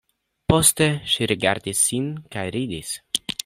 [0.53, 2.99] Poste ŝi rigardis sin kaj ridis.